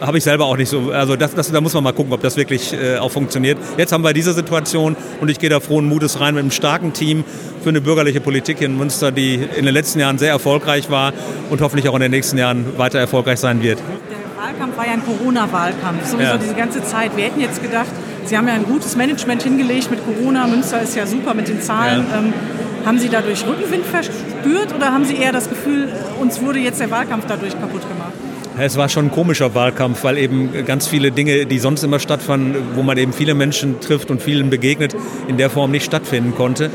[0.00, 0.90] habe ich selber auch nicht so.
[0.92, 3.58] Also das, das, da muss man mal gucken, ob das wirklich äh, auch funktioniert.
[3.76, 6.92] Jetzt haben wir diese Situation und ich gehe da frohen Mutes rein mit einem starken
[6.92, 7.24] Team
[7.62, 11.12] für eine bürgerliche Politik hier in Münster, die in den letzten Jahren sehr erfolgreich war
[11.50, 13.78] und hoffentlich auch in den nächsten Jahren weiter erfolgreich sein wird.
[13.78, 16.38] Der Wahlkampf war ja ein Corona-Wahlkampf, sowieso ja.
[16.38, 17.16] diese ganze Zeit.
[17.16, 17.90] Wir hätten jetzt gedacht,
[18.30, 20.46] Sie haben ja ein gutes Management hingelegt mit Corona.
[20.46, 22.06] Münster ist ja super mit den Zahlen.
[22.08, 22.18] Ja.
[22.18, 22.32] Ähm,
[22.86, 25.88] haben Sie dadurch Rückenwind verspürt oder haben Sie eher das Gefühl,
[26.20, 28.12] uns wurde jetzt der Wahlkampf dadurch kaputt gemacht?
[28.56, 32.54] Es war schon ein komischer Wahlkampf, weil eben ganz viele Dinge, die sonst immer stattfanden,
[32.76, 34.94] wo man eben viele Menschen trifft und vielen begegnet,
[35.26, 36.70] in der Form nicht stattfinden konnte.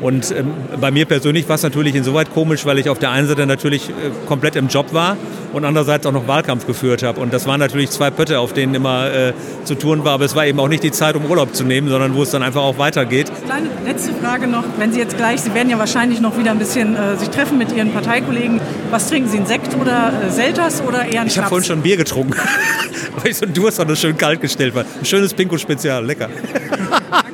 [0.00, 3.26] Und ähm, bei mir persönlich war es natürlich insoweit komisch, weil ich auf der einen
[3.26, 3.92] Seite natürlich äh,
[4.26, 5.16] komplett im Job war
[5.52, 7.20] und andererseits auch noch Wahlkampf geführt habe.
[7.20, 9.32] Und das waren natürlich zwei Pötte, auf denen immer äh,
[9.64, 10.12] zu tun war.
[10.12, 12.30] Aber es war eben auch nicht die Zeit, um Urlaub zu nehmen, sondern wo es
[12.30, 13.30] dann einfach auch weitergeht.
[13.44, 14.64] Kleine letzte Frage noch.
[14.76, 17.58] Wenn Sie jetzt gleich, Sie werden ja wahrscheinlich noch wieder ein bisschen äh, sich treffen
[17.58, 18.60] mit Ihren Parteikollegen.
[18.90, 21.82] Was trinken Sie, einen Sekt oder äh, Selters oder eher einen Ich habe vorhin schon
[21.82, 22.34] Bier getrunken,
[23.16, 24.84] weil ich so ein Durst noch schön kalt gestellt war.
[24.98, 26.28] Ein schönes Pinko-Spezial, lecker.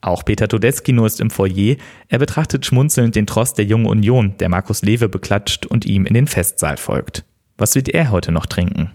[0.00, 1.76] Auch Peter Todeskino ist im Foyer.
[2.08, 6.14] Er betrachtet schmunzelnd den Trost der Jungen Union, der Markus Lewe beklatscht und ihm in
[6.14, 7.24] den Festsaal folgt.
[7.56, 8.92] Was wird er heute noch trinken?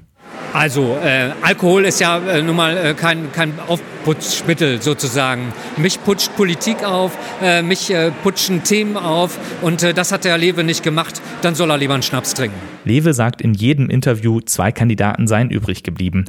[0.54, 5.52] Also, äh, Alkohol ist ja äh, nun mal äh, kein, kein Aufputschmittel sozusagen.
[5.78, 10.38] Mich putscht Politik auf, äh, mich äh, putschen Themen auf und äh, das hat der
[10.38, 11.22] Lewe nicht gemacht.
[11.42, 12.58] Dann soll er lieber einen Schnaps trinken.
[12.86, 16.26] Lewe sagt in jedem Interview, zwei Kandidaten seien übrig geblieben.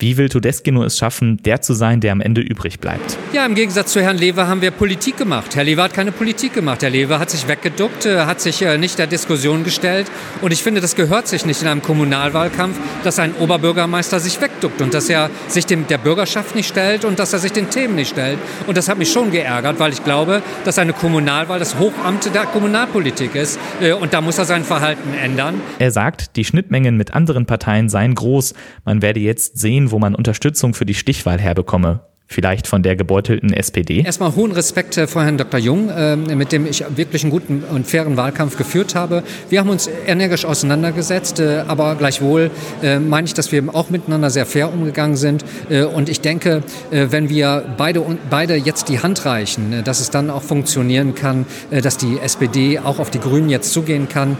[0.00, 3.18] Wie will Todeskino es schaffen, der zu sein, der am Ende übrig bleibt?
[3.34, 5.54] Ja, im Gegensatz zu Herrn Lewe haben wir Politik gemacht.
[5.54, 6.82] Herr Lewe hat keine Politik gemacht.
[6.82, 10.06] Herr Lewe hat sich weggeduckt, äh, hat sich äh, nicht der Diskussion gestellt.
[10.40, 14.80] Und ich finde, das gehört sich nicht in einem Kommunalwahlkampf, dass ein Oberbürgermeister sich wegduckt
[14.80, 17.96] und dass er sich dem, der Bürgerschaft nicht stellt und dass er sich den Themen
[17.96, 18.38] nicht stellt.
[18.66, 22.46] Und das hat mich schon geärgert, weil ich glaube, dass eine Kommunalwahl das Hochamt der
[22.46, 23.58] Kommunalpolitik ist.
[23.82, 25.60] Äh, und da muss er sein Verhalten ändern.
[25.78, 28.54] Er sagt, die Schnittmengen mit anderen Parteien seien groß.
[28.86, 32.00] Man werde jetzt sehen, wo man Unterstützung für die Stichwahl herbekomme
[32.30, 34.02] vielleicht von der gebeutelten SPD?
[34.02, 35.58] Erstmal hohen Respekt äh, vor Herrn Dr.
[35.58, 39.24] Jung, äh, mit dem ich wirklich einen guten und fairen Wahlkampf geführt habe.
[39.50, 42.50] Wir haben uns energisch auseinandergesetzt, äh, aber gleichwohl
[42.82, 45.44] meine ich, dass wir auch miteinander sehr fair umgegangen sind.
[45.94, 50.42] Und ich denke, wenn wir beide, beide jetzt die Hand reichen, dass es dann auch
[50.42, 54.36] funktionieren kann, dass die SPD auch auf die Grünen jetzt zugehen kann.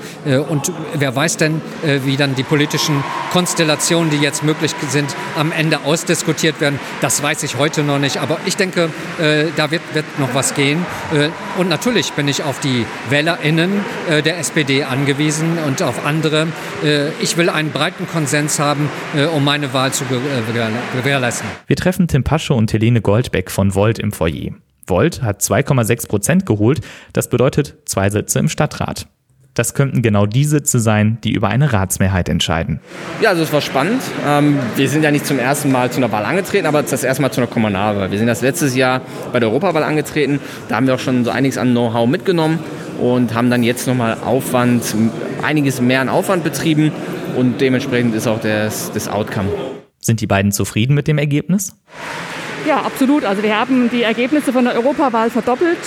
[0.49, 1.61] Und wer weiß denn,
[2.05, 6.79] wie dann die politischen Konstellationen, die jetzt möglich sind, am Ende ausdiskutiert werden.
[7.01, 8.19] Das weiß ich heute heute noch nicht.
[8.19, 10.85] Aber ich denke, äh, da wird, wird, noch was gehen.
[11.15, 16.49] Äh, und natürlich bin ich auf die WählerInnen äh, der SPD angewiesen und auf andere.
[16.85, 21.49] Äh, ich will einen breiten Konsens haben, äh, um meine Wahl zu gewährleisten.
[21.67, 24.53] Wir treffen Tim Pasche und Helene Goldbeck von Volt im Foyer.
[24.87, 26.81] Volt hat 2,6 Prozent geholt.
[27.13, 29.07] Das bedeutet zwei Sitze im Stadtrat.
[29.55, 32.81] Das könnten genau die Sitze sein, die über eine Ratsmehrheit entscheiden.
[33.21, 34.01] Ja, also es war spannend.
[34.27, 37.21] Ähm, wir sind ja nicht zum ersten Mal zu einer Wahl angetreten, aber das erste
[37.21, 38.11] Mal zu einer Kommunalwahl.
[38.11, 39.01] Wir sind das letztes Jahr
[39.33, 40.39] bei der Europawahl angetreten.
[40.69, 42.61] Da haben wir auch schon so einiges an Know-how mitgenommen
[43.01, 44.95] und haben dann jetzt nochmal Aufwand,
[45.43, 46.93] einiges mehr an Aufwand betrieben
[47.37, 49.49] und dementsprechend ist auch das, das Outcome.
[50.01, 51.75] Sind die beiden zufrieden mit dem Ergebnis?
[52.67, 53.25] Ja, absolut.
[53.25, 55.79] Also wir haben die Ergebnisse von der Europawahl verdoppelt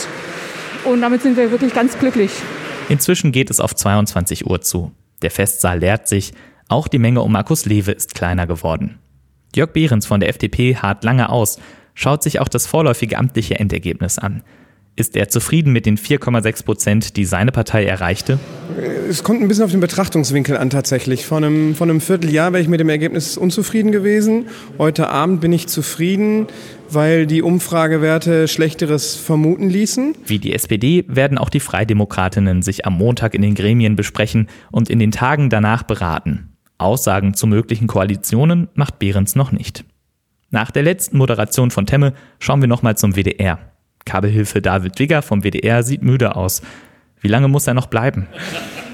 [0.85, 2.31] und damit sind wir wirklich ganz glücklich.
[2.89, 4.91] Inzwischen geht es auf 22 Uhr zu.
[5.21, 6.33] Der Festsaal leert sich,
[6.67, 8.99] auch die Menge um Markus Lewe ist kleiner geworden.
[9.55, 11.59] Jörg Behrens von der FDP harrt lange aus,
[11.93, 14.43] schaut sich auch das vorläufige amtliche Endergebnis an.
[14.95, 18.37] Ist er zufrieden mit den 4,6 Prozent, die seine Partei erreichte?
[19.09, 21.25] Es kommt ein bisschen auf den Betrachtungswinkel an tatsächlich.
[21.25, 24.45] Vor einem, vor einem Vierteljahr wäre ich mit dem Ergebnis unzufrieden gewesen.
[24.77, 26.45] Heute Abend bin ich zufrieden,
[26.91, 30.15] weil die Umfragewerte Schlechteres vermuten ließen.
[30.27, 34.91] Wie die SPD werden auch die Freidemokratinnen sich am Montag in den Gremien besprechen und
[34.91, 36.55] in den Tagen danach beraten.
[36.77, 39.85] Aussagen zu möglichen Koalitionen macht Behrens noch nicht.
[40.51, 43.72] Nach der letzten Moderation von Temme schauen wir nochmal zum WDR.
[44.05, 46.61] Kabelhilfe David Wigger vom WDR sieht müde aus.
[47.21, 48.27] Wie lange muss er noch bleiben?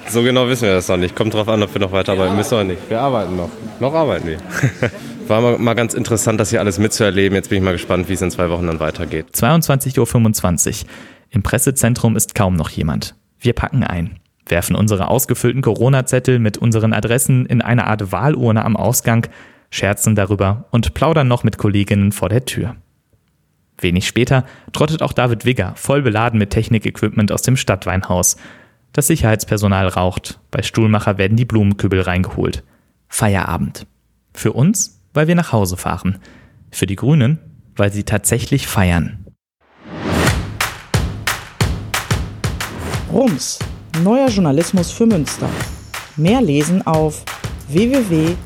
[0.08, 1.16] So genau wissen wir das noch nicht.
[1.16, 2.90] Kommt drauf an, ob wir noch weiterarbeiten müssen oder nicht.
[2.90, 3.50] Wir arbeiten noch.
[3.80, 4.38] Noch arbeiten wir.
[5.28, 7.36] War mal, mal ganz interessant, das hier alles mitzuerleben.
[7.36, 9.28] Jetzt bin ich mal gespannt, wie es in zwei Wochen dann weitergeht.
[9.36, 10.90] 22.25 Uhr.
[11.30, 13.16] Im Pressezentrum ist kaum noch jemand.
[13.40, 14.18] Wir packen ein,
[14.48, 19.28] werfen unsere ausgefüllten Corona-Zettel mit unseren Adressen in eine Art Wahlurne am Ausgang,
[19.70, 22.76] scherzen darüber und plaudern noch mit Kolleginnen vor der Tür.
[23.82, 28.38] Wenig später trottet auch David Wigger, voll beladen mit Technik-Equipment aus dem Stadtweinhaus.
[28.94, 32.64] Das Sicherheitspersonal raucht, bei Stuhlmacher werden die Blumenkübel reingeholt.
[33.08, 33.86] Feierabend.
[34.34, 36.18] Für uns, weil wir nach Hause fahren.
[36.72, 37.40] Für die Grünen,
[37.76, 39.26] weil sie tatsächlich feiern.
[43.12, 43.60] Rums,
[44.04, 45.50] neuer Journalismus für Münster.
[46.16, 47.24] Mehr lesen auf
[47.70, 48.38] www.rums.ms.